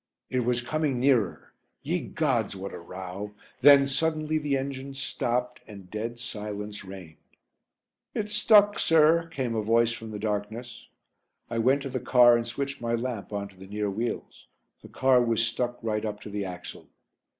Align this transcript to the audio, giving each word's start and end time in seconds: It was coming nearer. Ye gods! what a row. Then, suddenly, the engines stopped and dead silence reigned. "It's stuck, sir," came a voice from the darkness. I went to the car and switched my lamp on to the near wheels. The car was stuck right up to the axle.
It 0.31 0.39
was 0.39 0.63
coming 0.63 0.99
nearer. 0.99 1.53
Ye 1.83 1.99
gods! 1.99 2.55
what 2.55 2.73
a 2.73 2.79
row. 2.79 3.35
Then, 3.61 3.85
suddenly, 3.85 4.39
the 4.39 4.57
engines 4.57 4.99
stopped 4.99 5.61
and 5.67 5.91
dead 5.91 6.17
silence 6.17 6.83
reigned. 6.83 7.17
"It's 8.15 8.33
stuck, 8.33 8.79
sir," 8.79 9.27
came 9.27 9.53
a 9.53 9.61
voice 9.61 9.91
from 9.91 10.09
the 10.09 10.17
darkness. 10.17 10.87
I 11.51 11.59
went 11.59 11.83
to 11.83 11.89
the 11.89 11.99
car 11.99 12.35
and 12.35 12.47
switched 12.47 12.81
my 12.81 12.95
lamp 12.95 13.31
on 13.31 13.47
to 13.49 13.55
the 13.55 13.67
near 13.67 13.91
wheels. 13.91 14.47
The 14.81 14.89
car 14.89 15.21
was 15.21 15.45
stuck 15.45 15.77
right 15.83 16.03
up 16.03 16.19
to 16.21 16.31
the 16.31 16.45
axle. 16.45 16.87